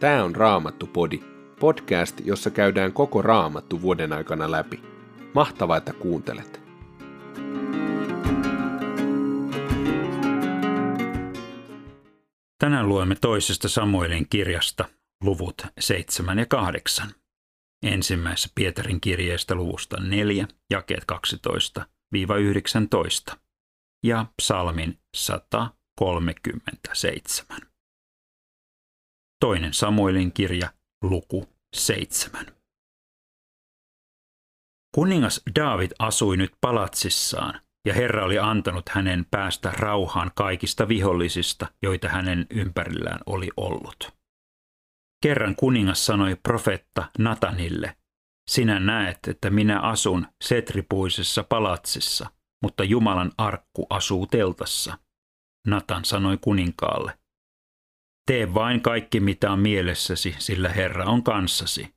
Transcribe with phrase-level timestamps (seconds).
[0.00, 1.20] Tämä on Raamattu-podi,
[1.60, 4.82] podcast, jossa käydään koko Raamattu vuoden aikana läpi.
[5.34, 6.60] Mahtavaa, että kuuntelet!
[12.58, 14.84] Tänään luemme toisesta Samuelin kirjasta
[15.24, 17.10] luvut 7 ja 8.
[17.82, 21.04] Ensimmäisessä Pietarin kirjeestä luvusta 4, jakeet
[23.32, 23.36] 12-19
[24.04, 27.75] ja psalmin 137.
[29.40, 30.72] Toinen Samuelin kirja,
[31.02, 32.46] luku 7.
[34.94, 42.08] Kuningas David asui nyt palatsissaan, ja Herra oli antanut hänen päästä rauhaan kaikista vihollisista, joita
[42.08, 44.12] hänen ympärillään oli ollut.
[45.22, 47.96] Kerran kuningas sanoi profetta Natanille,
[48.50, 52.30] sinä näet, että minä asun setripuisessa palatsissa,
[52.62, 54.98] mutta Jumalan arkku asuu teltassa.
[55.66, 57.18] Natan sanoi kuninkaalle,
[58.26, 61.94] Tee vain kaikki, mitä on mielessäsi, sillä Herra on kanssasi.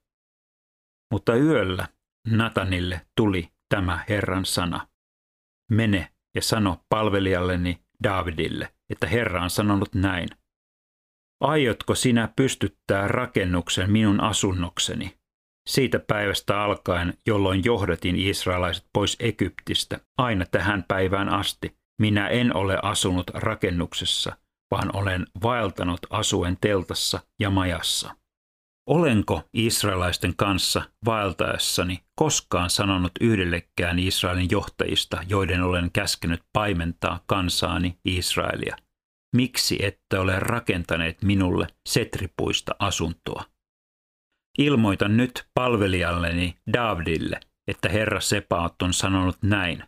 [1.11, 1.87] Mutta yöllä
[2.27, 4.87] Natanille tuli tämä Herran sana.
[5.71, 10.29] Mene ja sano palvelijalleni Davidille, että Herra on sanonut näin.
[11.41, 15.19] Aiotko sinä pystyttää rakennuksen minun asunnokseni?
[15.69, 22.79] Siitä päivästä alkaen, jolloin johdatin israelaiset pois Egyptistä, aina tähän päivään asti, minä en ole
[22.83, 24.35] asunut rakennuksessa–
[24.71, 28.15] vaan olen vaeltanut asuen teltassa ja majassa.
[28.89, 38.75] Olenko israelaisten kanssa vaeltaessani koskaan sanonut yhdellekään Israelin johtajista, joiden olen käskenyt paimentaa kansaani Israelia?
[39.35, 43.43] Miksi ette ole rakentaneet minulle setripuista asuntoa?
[44.57, 49.83] Ilmoitan nyt palvelijalleni Davidille, että Herra Sepaat on sanonut näin.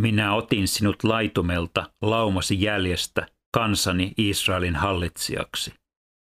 [0.00, 5.74] Minä otin sinut laitumelta laumasi jäljestä kansani Israelin hallitsijaksi.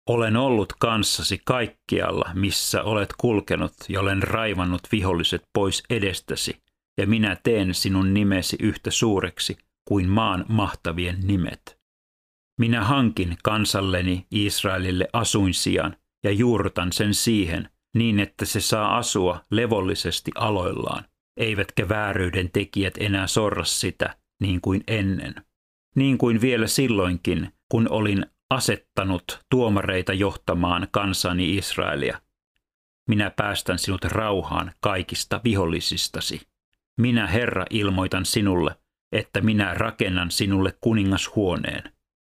[0.09, 6.63] Olen ollut kanssasi kaikkialla, missä olet kulkenut ja olen raivannut viholliset pois edestäsi,
[6.99, 9.59] ja minä teen sinun nimesi yhtä suureksi
[9.89, 11.79] kuin maan mahtavien nimet.
[12.61, 20.31] Minä hankin kansalleni Israelille asuinsijan ja juurrutan sen siihen, niin että se saa asua levollisesti
[20.35, 21.05] aloillaan,
[21.37, 25.35] eivätkä vääryyden tekijät enää sorra sitä niin kuin ennen
[25.97, 32.21] niin kuin vielä silloinkin, kun olin asettanut tuomareita johtamaan kansani Israelia.
[33.09, 36.41] Minä päästän sinut rauhaan kaikista vihollisistasi.
[36.97, 38.77] Minä, Herra, ilmoitan sinulle,
[39.13, 41.93] että minä rakennan sinulle kuningashuoneen.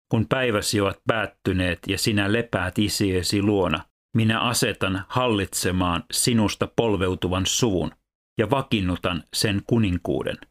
[0.10, 3.86] Kun päiväsi ovat päättyneet ja sinä lepäät isiesi luona,
[4.16, 7.92] minä asetan hallitsemaan sinusta polveutuvan suvun
[8.38, 10.38] ja vakinnutan sen kuninkuuden–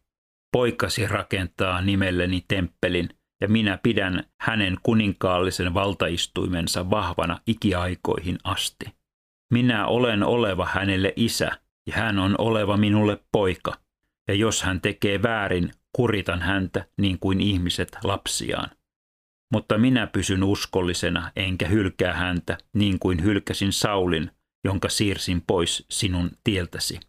[0.52, 3.08] Poikasi rakentaa nimelleni temppelin,
[3.40, 8.84] ja minä pidän hänen kuninkaallisen valtaistuimensa vahvana ikiaikoihin asti.
[9.52, 11.50] Minä olen oleva hänelle isä,
[11.86, 13.74] ja hän on oleva minulle poika.
[14.28, 18.70] Ja jos hän tekee väärin, kuritan häntä niin kuin ihmiset lapsiaan.
[19.52, 24.30] Mutta minä pysyn uskollisena, enkä hylkää häntä niin kuin hylkäsin Saulin,
[24.64, 27.00] jonka siirsin pois sinun tieltäsi.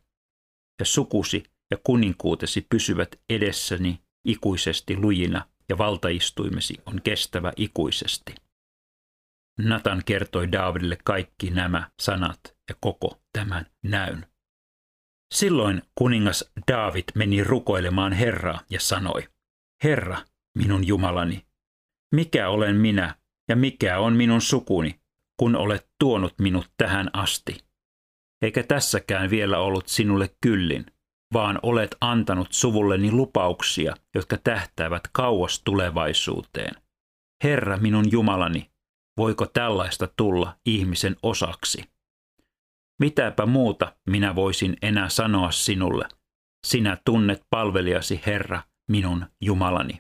[0.79, 8.35] Ja sukusi ja kuninkuutesi pysyvät edessäni ikuisesti lujina ja valtaistuimesi on kestävä ikuisesti.
[9.59, 12.39] Natan kertoi Daavidille kaikki nämä sanat
[12.69, 14.25] ja koko tämän näyn.
[15.33, 19.27] Silloin kuningas Daavid meni rukoilemaan Herraa ja sanoi,
[19.83, 20.17] Herra,
[20.57, 21.45] minun Jumalani,
[22.15, 23.15] mikä olen minä
[23.49, 25.01] ja mikä on minun sukuni,
[25.37, 27.63] kun olet tuonut minut tähän asti?
[28.41, 30.85] Eikä tässäkään vielä ollut sinulle kyllin,
[31.33, 36.75] vaan olet antanut suvulleni lupauksia, jotka tähtäävät kauas tulevaisuuteen.
[37.43, 38.71] Herra minun Jumalani,
[39.17, 41.83] voiko tällaista tulla ihmisen osaksi?
[42.99, 46.07] Mitäpä muuta minä voisin enää sanoa sinulle?
[46.67, 49.99] Sinä tunnet palvelijasi, Herra, minun Jumalani.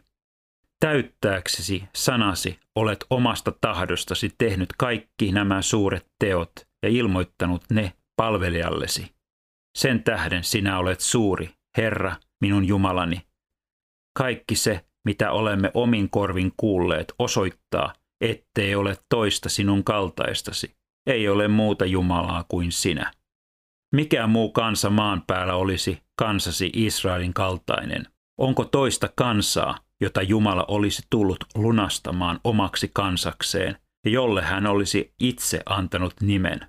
[0.79, 6.51] Täyttääksesi sanasi olet omasta tahdostasi tehnyt kaikki nämä suuret teot
[6.83, 9.20] ja ilmoittanut ne palvelijallesi.
[9.77, 13.21] Sen tähden sinä olet suuri, Herra, minun Jumalani.
[14.17, 20.75] Kaikki se, mitä olemme omin korvin kuulleet, osoittaa, ettei ole toista sinun kaltaistasi.
[21.07, 23.11] Ei ole muuta Jumalaa kuin sinä.
[23.95, 28.07] Mikä muu kansa maan päällä olisi kansasi Israelin kaltainen?
[28.37, 36.13] Onko toista kansaa, jota Jumala olisi tullut lunastamaan omaksi kansakseen jolle hän olisi itse antanut
[36.21, 36.59] nimen?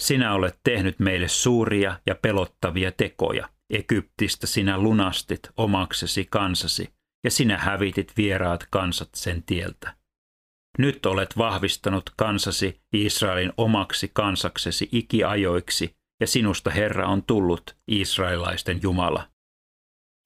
[0.00, 3.48] Sinä olet tehnyt meille suuria ja pelottavia tekoja.
[3.70, 6.92] Egyptistä sinä lunastit omaksesi kansasi,
[7.24, 9.94] ja sinä hävitit vieraat kansat sen tieltä.
[10.78, 19.28] Nyt olet vahvistanut kansasi Israelin omaksi kansaksesi ikiajoiksi, ja sinusta Herra on tullut israelilaisten Jumala.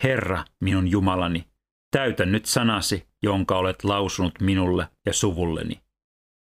[0.02, 1.48] Herra, minun Jumalani,
[1.90, 5.83] täytä nyt sanasi, jonka olet lausunut minulle ja suvulleni.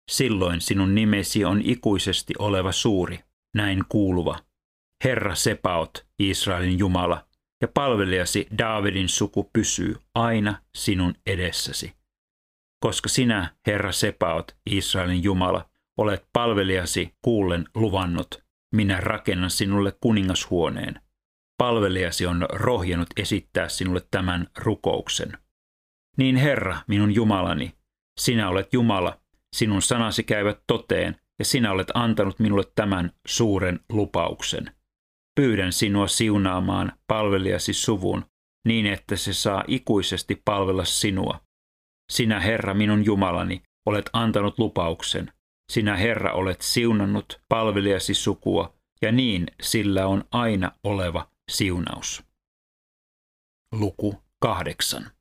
[0.10, 3.20] Silloin sinun nimesi on ikuisesti oleva suuri,
[3.56, 4.40] näin kuuluva.
[5.04, 7.28] Herra Sepaot, Israelin Jumala,
[7.62, 11.94] ja palvelijasi Daavidin suku pysyy aina sinun edessäsi.
[12.84, 18.44] Koska sinä, Herra Sepaot, Israelin Jumala, olet palvelijasi kuullen luvannut,
[18.76, 21.02] minä rakennan sinulle kuningashuoneen.
[21.58, 25.38] Palvelijasi on rohjennut esittää sinulle tämän rukouksen.
[26.18, 27.74] Niin Herra, minun Jumalani,
[28.20, 29.22] sinä olet Jumala,
[29.56, 34.76] sinun sanasi käyvät toteen, ja sinä olet antanut minulle tämän suuren lupauksen.
[35.36, 38.26] Pyydän sinua siunaamaan palvelijasi suvun,
[38.68, 41.40] niin että se saa ikuisesti palvella sinua.
[42.12, 45.34] Sinä, Herra, minun Jumalani, olet antanut lupauksen.
[45.72, 52.24] Sinä, Herra, olet siunannut palvelijasi sukua, ja niin sillä on aina oleva siunaus.
[53.76, 55.12] Luku kahdeksan.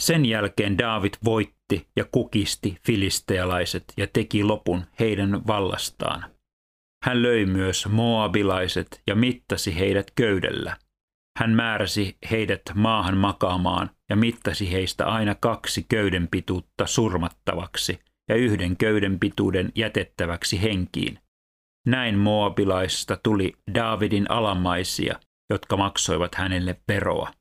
[0.00, 6.24] Sen jälkeen Daavid voitti ja kukisti filistealaiset ja teki lopun heidän vallastaan.
[7.04, 10.76] Hän löi myös moabilaiset ja mittasi heidät köydellä.
[11.38, 17.98] Hän määräsi heidät maahan makaamaan ja mittasi heistä aina kaksi köyden pituutta surmattavaksi
[18.28, 21.18] ja yhden köyden pituuden jätettäväksi henkiin.
[21.86, 25.20] Näin moabilaista tuli Daavidin alamaisia,
[25.50, 27.39] jotka maksoivat hänelle veroa.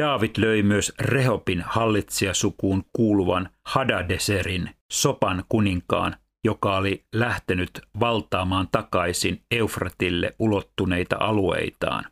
[0.00, 7.70] Daavid löi myös Rehopin hallitsijasukuun kuuluvan Hadadeserin, Sopan kuninkaan, joka oli lähtenyt
[8.00, 12.04] valtaamaan takaisin Eufratille ulottuneita alueitaan.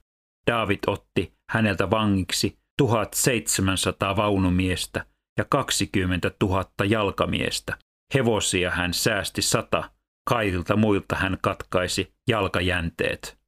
[0.50, 5.06] Daavid otti häneltä vangiksi 1700 vaunumiestä
[5.38, 7.78] ja 20 000 jalkamiestä.
[8.14, 9.90] Hevosia hän säästi sata,
[10.28, 13.38] kaikilta muilta hän katkaisi jalkajänteet.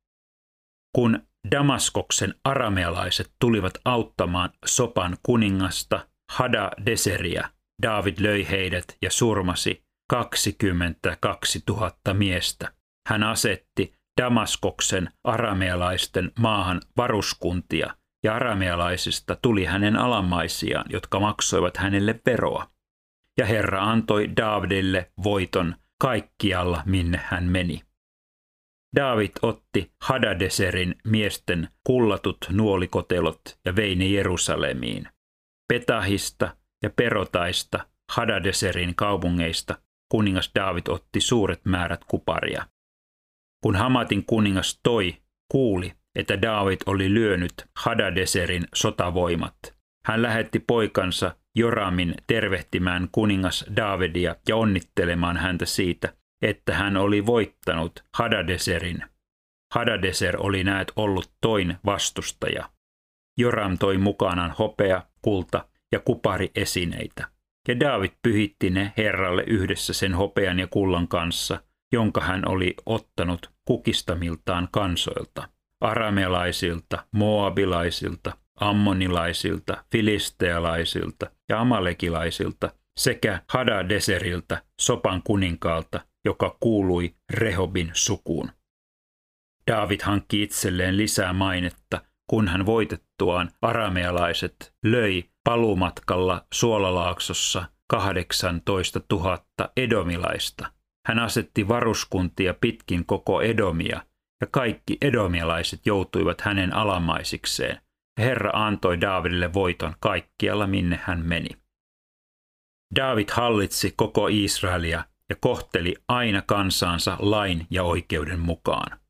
[0.96, 7.48] Kun Damaskoksen aramealaiset tulivat auttamaan Sopan kuningasta Hada Deseria.
[7.82, 12.72] David löi heidät ja surmasi 22 000 miestä.
[13.08, 22.70] Hän asetti Damaskoksen aramealaisten maahan varuskuntia ja aramealaisista tuli hänen alamaisiaan, jotka maksoivat hänelle veroa.
[23.38, 27.85] Ja Herra antoi Davidille voiton kaikkialla, minne hän meni.
[28.96, 35.08] David otti Hadadeserin miesten kullatut nuolikotelot ja vei ne Jerusalemiin.
[35.68, 39.78] Petahista ja Perotaista, Hadadeserin kaupungeista,
[40.08, 42.66] kuningas David otti suuret määrät kuparia.
[43.62, 45.16] Kun Hamatin kuningas toi,
[45.52, 49.56] kuuli, että David oli lyönyt Hadadeserin sotavoimat.
[50.06, 58.04] Hän lähetti poikansa Joramin tervehtimään kuningas Davidia ja onnittelemaan häntä siitä, että hän oli voittanut
[58.14, 59.04] Hadadeserin.
[59.74, 62.70] Hadadeser oli näet ollut toin vastustaja.
[63.38, 67.28] Joram toi mukanaan hopea, kulta ja kupari esineitä.
[67.68, 71.62] Ja David pyhitti ne Herralle yhdessä sen hopean ja kullan kanssa,
[71.92, 75.48] jonka hän oli ottanut kukistamiltaan kansoilta,
[75.80, 88.50] aramealaisilta, moabilaisilta, ammonilaisilta, filistealaisilta ja amalekilaisilta sekä Hadadeseriltä, Sopan kuninkaalta, joka kuului Rehobin sukuun.
[89.70, 99.44] David hankki itselleen lisää mainetta, kun hän voitettuaan aramealaiset löi palumatkalla Suolalaaksossa 18 000
[99.76, 100.72] edomilaista.
[101.06, 104.02] Hän asetti varuskuntia pitkin koko Edomia,
[104.40, 107.80] ja kaikki edomialaiset joutuivat hänen alamaisikseen.
[108.20, 111.48] Herra antoi Daavidille voiton kaikkialla, minne hän meni.
[112.96, 119.00] David hallitsi koko Israelia ja kohteli aina kansaansa lain ja oikeuden mukaan.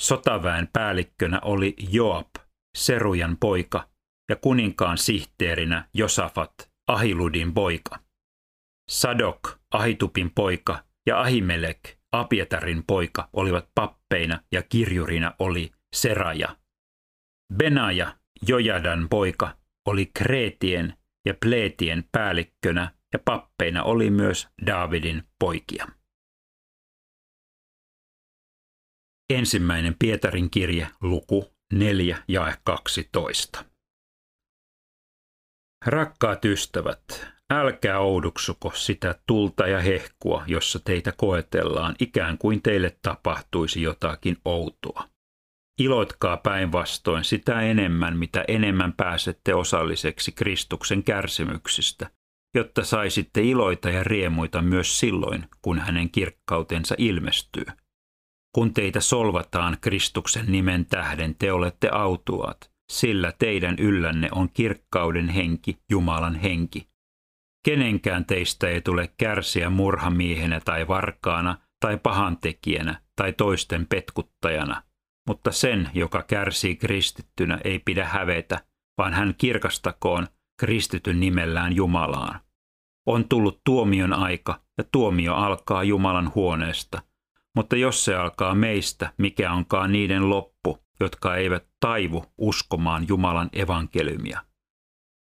[0.00, 2.28] Sotaväen päällikkönä oli Joab,
[2.76, 3.88] Serujan poika,
[4.28, 7.98] ja kuninkaan sihteerinä Josafat, Ahiludin poika.
[8.90, 11.80] Sadok, Ahitupin poika, ja Ahimelek,
[12.12, 16.56] Apietarin poika, olivat pappeina ja kirjurina oli Seraja.
[17.54, 18.16] Benaja,
[18.48, 19.56] Jojadan poika,
[19.88, 25.86] oli Kreetien ja Pleetien päällikkönä ja pappeina oli myös Daavidin poikia.
[29.30, 33.64] Ensimmäinen Pietarin kirje, luku 4 ja 12.
[35.86, 43.82] Rakkaat ystävät, älkää ouduksuko sitä tulta ja hehkua, jossa teitä koetellaan, ikään kuin teille tapahtuisi
[43.82, 45.08] jotakin outoa.
[45.80, 52.10] Iloitkaa päinvastoin sitä enemmän, mitä enemmän pääsette osalliseksi Kristuksen kärsimyksistä,
[52.54, 57.64] jotta saisitte iloita ja riemuita myös silloin, kun hänen kirkkautensa ilmestyy.
[58.54, 65.78] Kun teitä solvataan Kristuksen nimen tähden, te olette autuaat, sillä teidän yllänne on kirkkauden henki,
[65.90, 66.88] Jumalan henki.
[67.64, 74.82] Kenenkään teistä ei tule kärsiä murhamiehenä tai varkaana tai pahantekijänä tai toisten petkuttajana,
[75.28, 78.60] mutta sen, joka kärsii kristittynä, ei pidä hävetä,
[78.98, 80.26] vaan hän kirkastakoon
[80.60, 82.40] kristityn nimellään Jumalaan.
[83.06, 87.02] On tullut tuomion aika ja tuomio alkaa Jumalan huoneesta.
[87.56, 94.40] Mutta jos se alkaa meistä, mikä onkaan niiden loppu, jotka eivät taivu uskomaan Jumalan evankeliumia.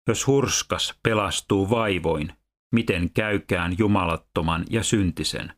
[0.07, 2.33] Jos hurskas pelastuu vaivoin,
[2.71, 5.53] miten käykään jumalattoman ja syntisen.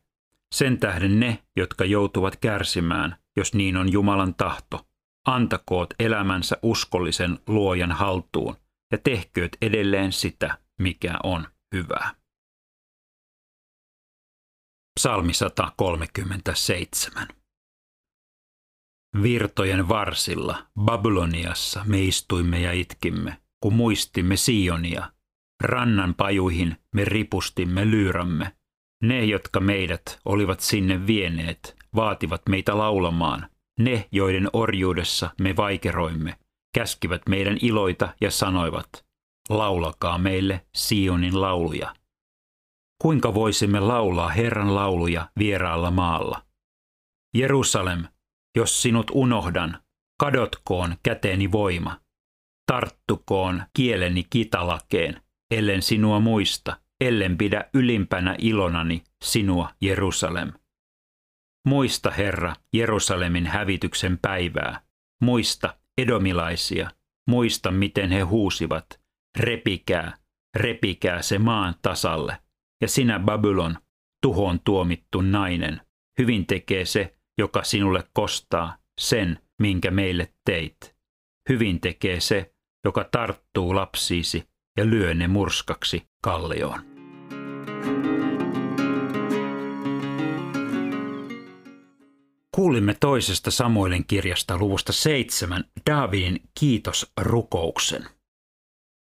[0.55, 4.87] Sen tähden ne, jotka joutuvat kärsimään, jos niin on Jumalan tahto,
[5.27, 8.55] antakoot elämänsä uskollisen luojan haltuun
[8.93, 12.15] ja tehkööt edelleen sitä, mikä on hyvää.
[14.99, 17.27] Psalmi 137
[19.21, 25.11] Virtojen varsilla Babyloniassa me istuimme ja itkimme, kun muistimme Sionia.
[25.63, 28.55] Rannan pajuihin me ripustimme lyyramme.
[29.03, 33.49] Ne, jotka meidät olivat sinne vieneet, vaativat meitä laulamaan.
[33.79, 36.37] Ne, joiden orjuudessa me vaikeroimme,
[36.73, 39.05] käskivät meidän iloita ja sanoivat,
[39.49, 41.95] laulakaa meille Sionin lauluja.
[43.01, 46.45] Kuinka voisimme laulaa Herran lauluja vieraalla maalla?
[47.35, 48.03] Jerusalem,
[48.57, 49.83] jos sinut unohdan,
[50.19, 51.99] kadotkoon käteeni voima.
[52.71, 60.53] Tarttukoon kieleni kitalakeen, ellen sinua muista, ellen pidä ylimpänä ilonani sinua, Jerusalem.
[61.67, 64.81] Muista, Herra, Jerusalemin hävityksen päivää.
[65.21, 66.89] Muista edomilaisia.
[67.29, 68.85] Muista, miten he huusivat.
[69.39, 70.17] Repikää,
[70.55, 72.37] repikää se maan tasalle.
[72.81, 73.77] Ja sinä, Babylon,
[74.21, 75.81] tuhoon tuomittu nainen,
[76.19, 80.95] hyvin tekee se, joka sinulle kostaa sen, minkä meille teit.
[81.49, 82.53] Hyvin tekee se,
[82.85, 84.43] joka tarttuu lapsiisi
[84.77, 86.79] ja lyö ne murskaksi kallioon.
[92.63, 98.05] Kuulimme toisesta Samuelin kirjasta luvusta seitsemän Daavidin kiitosrukouksen.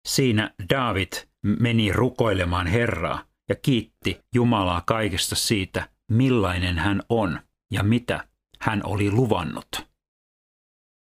[0.07, 1.13] Siinä Daavid
[1.59, 7.39] meni rukoilemaan Herraa ja kiitti Jumalaa kaikesta siitä, millainen hän on
[7.71, 8.27] ja mitä
[8.61, 9.87] hän oli luvannut.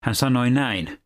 [0.04, 1.02] Hän sanoi näin,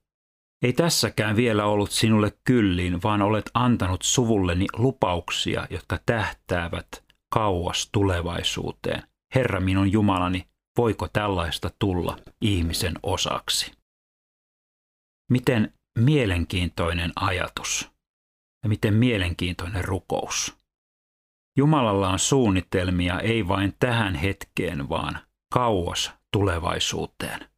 [0.61, 9.03] ei tässäkään vielä ollut sinulle kyllin, vaan olet antanut suvulleni lupauksia, jotka tähtäävät kauas tulevaisuuteen.
[9.35, 13.71] Herra minun Jumalani, voiko tällaista tulla ihmisen osaksi?
[15.31, 17.91] Miten mielenkiintoinen ajatus
[18.63, 20.57] ja miten mielenkiintoinen rukous.
[21.57, 25.19] Jumalalla on suunnitelmia ei vain tähän hetkeen, vaan
[25.53, 27.49] kauas tulevaisuuteen.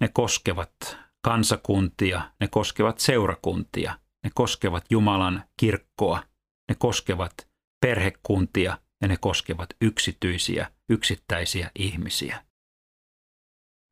[0.00, 6.22] Ne koskevat kansakuntia, ne koskevat seurakuntia, ne koskevat Jumalan kirkkoa,
[6.68, 7.48] ne koskevat
[7.80, 12.44] perhekuntia ja ne koskevat yksityisiä, yksittäisiä ihmisiä.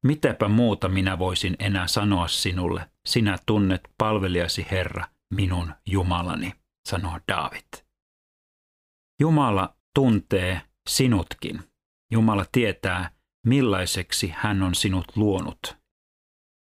[0.05, 6.53] Mitäpä muuta minä voisin enää sanoa sinulle, sinä tunnet palvelijasi Herra, minun Jumalani,
[6.89, 7.85] sanoo David.
[9.21, 11.63] Jumala tuntee sinutkin.
[12.13, 13.11] Jumala tietää,
[13.47, 15.79] millaiseksi hän on sinut luonut.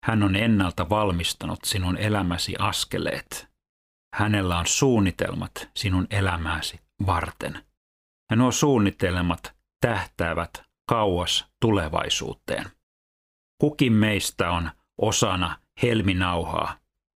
[0.05, 3.47] Hän on ennalta valmistanut sinun elämäsi askeleet.
[4.15, 7.65] Hänellä on suunnitelmat sinun elämääsi varten.
[8.29, 12.65] Ja nuo suunnitelmat tähtäävät kauas tulevaisuuteen.
[13.61, 16.77] Kukin meistä on osana helminauhaa.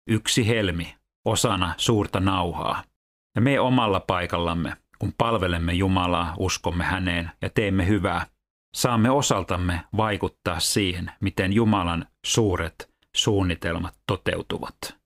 [0.09, 2.83] Yksi helmi osana suurta nauhaa.
[3.35, 8.25] Ja me omalla paikallamme, kun palvelemme Jumalaa, uskomme häneen ja teemme hyvää,
[8.75, 14.97] saamme osaltamme vaikuttaa siihen, miten Jumalan suuret suunnitelmat toteutuvat.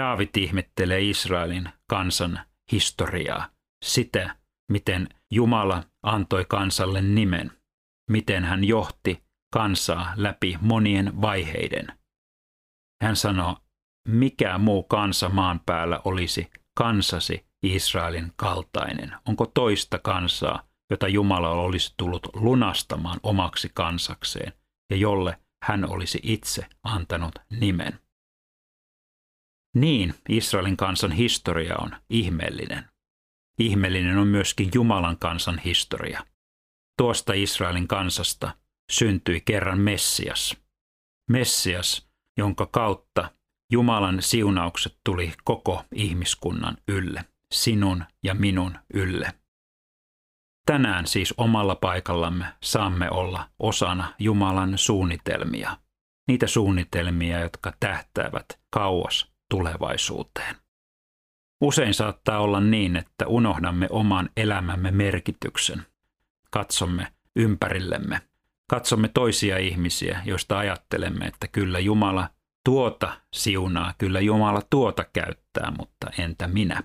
[0.00, 2.40] Daavid ihmettelee Israelin kansan
[2.72, 3.48] historiaa,
[3.84, 4.36] sitä,
[4.68, 7.52] miten Jumala antoi kansalle nimen,
[8.10, 11.98] miten hän johti kansaa läpi monien vaiheiden.
[13.02, 13.56] Hän sanoo,
[14.08, 19.16] mikä muu kansa maan päällä olisi kansasi Israelin kaltainen?
[19.28, 24.52] Onko toista kansaa, jota Jumala olisi tullut lunastamaan omaksi kansakseen
[24.90, 28.00] ja jolle hän olisi itse antanut nimen.
[29.76, 32.84] Niin Israelin kansan historia on ihmeellinen.
[33.58, 36.24] Ihmeellinen on myöskin Jumalan kansan historia.
[36.98, 38.54] Tuosta Israelin kansasta
[38.92, 40.56] syntyi kerran Messias.
[41.30, 43.30] Messias, jonka kautta
[43.72, 47.24] Jumalan siunaukset tuli koko ihmiskunnan ylle.
[47.54, 49.34] sinun ja minun ylle.
[50.66, 55.76] Tänään siis omalla paikallamme saamme olla osana Jumalan suunnitelmia.
[56.28, 60.56] Niitä suunnitelmia, jotka tähtäävät kauas tulevaisuuteen.
[61.60, 65.86] Usein saattaa olla niin, että unohdamme oman elämämme merkityksen.
[66.50, 68.20] Katsomme ympärillemme.
[68.70, 72.28] Katsomme toisia ihmisiä, joista ajattelemme, että kyllä Jumala
[72.64, 76.82] tuota siunaa, kyllä Jumala tuota käyttää, mutta entä minä?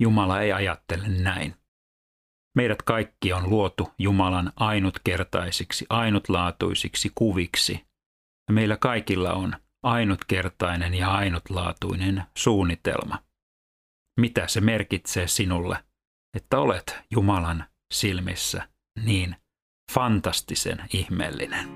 [0.00, 1.54] Jumala ei ajattele näin.
[2.56, 7.72] Meidät kaikki on luotu Jumalan ainutkertaisiksi, ainutlaatuisiksi kuviksi.
[8.48, 13.18] Ja meillä kaikilla on ainutkertainen ja ainutlaatuinen suunnitelma.
[14.16, 15.76] Mitä se merkitsee sinulle,
[16.36, 18.68] että olet Jumalan silmissä
[19.04, 19.36] niin
[19.92, 21.68] fantastisen ihmeellinen?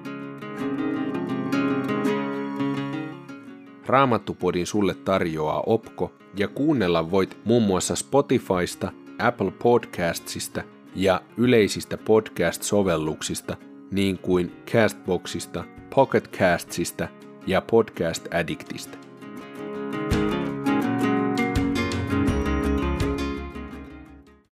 [3.86, 10.62] Raamattupodin sulle tarjoaa Opko ja kuunnella voit muun muassa Spotifysta, Apple Podcastsista
[10.94, 13.56] ja yleisistä podcast-sovelluksista
[13.90, 15.64] niin kuin Castboxista,
[15.94, 17.08] Pocket Castsista
[17.46, 18.98] ja Podcast Addictista.